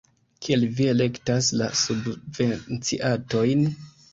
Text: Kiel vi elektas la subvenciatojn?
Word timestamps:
Kiel 0.45 0.63
vi 0.77 0.87
elektas 0.93 1.49
la 1.61 1.67
subvenciatojn? 1.83 3.67